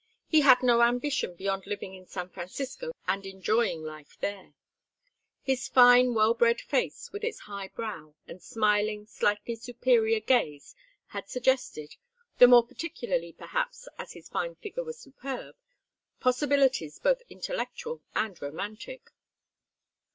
He 0.27 0.41
had 0.41 0.63
no 0.63 0.81
ambition 0.81 1.35
beyond 1.35 1.67
living 1.67 1.93
in 1.93 2.07
San 2.07 2.27
Francisco 2.29 2.89
and 3.07 3.23
enjoying 3.23 3.83
life 3.83 4.17
there. 4.19 4.55
His 5.43 5.67
fine 5.67 6.15
well 6.15 6.33
bred 6.33 6.59
face 6.59 7.11
with 7.11 7.23
its 7.23 7.41
high 7.41 7.67
brow 7.67 8.15
and 8.25 8.41
smiling, 8.41 9.05
slightly 9.05 9.55
superior, 9.55 10.19
gaze, 10.19 10.73
had 11.09 11.29
suggested 11.29 11.97
the 12.39 12.47
more 12.47 12.65
particularly, 12.65 13.31
perhaps, 13.31 13.87
as 13.99 14.13
his 14.13 14.27
figure 14.59 14.83
was 14.83 14.97
superb 14.99 15.55
possibilities 16.19 16.97
both 16.97 17.21
intellectual 17.29 18.01
and 18.15 18.41
romantic. 18.41 19.11